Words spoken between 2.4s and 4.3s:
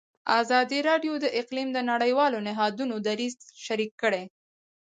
نهادونو دریځ شریک کړی.